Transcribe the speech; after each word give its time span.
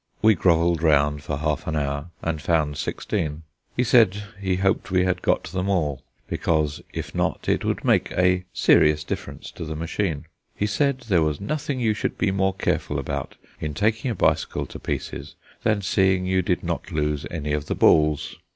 We 0.23 0.33
grovelled 0.33 0.81
round 0.81 1.21
for 1.21 1.37
half 1.37 1.67
an 1.67 1.75
hour, 1.75 2.07
and 2.23 2.41
found 2.41 2.75
sixteen. 2.77 3.43
He 3.77 3.83
said 3.83 4.23
he 4.41 4.55
hoped 4.55 4.89
we 4.89 5.03
had 5.03 5.21
got 5.21 5.43
them 5.43 5.69
all, 5.69 6.01
because, 6.27 6.81
if 6.91 7.13
not, 7.13 7.47
it 7.47 7.63
would 7.63 7.85
make 7.85 8.09
a 8.13 8.45
serious 8.51 9.03
difference 9.03 9.51
to 9.51 9.63
the 9.63 9.75
machine. 9.75 10.25
He 10.55 10.65
said 10.65 11.01
there 11.01 11.21
was 11.21 11.39
nothing 11.39 11.79
you 11.79 11.93
should 11.93 12.17
be 12.17 12.31
more 12.31 12.55
careful 12.55 12.97
about 12.97 13.35
in 13.59 13.75
taking 13.75 14.09
a 14.09 14.15
bicycle 14.15 14.65
to 14.65 14.79
pieces 14.79 15.35
than 15.61 15.83
seeing 15.83 16.25
you 16.25 16.41
did 16.41 16.63
not 16.63 16.91
lose 16.91 17.27
any 17.29 17.53
of 17.53 17.67
the 17.67 17.75
balls. 17.75 18.35